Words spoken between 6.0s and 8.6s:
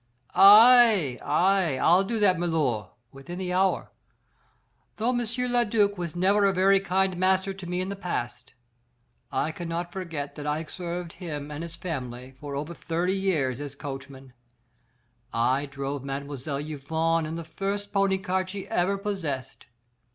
never a very kind master to me in the past,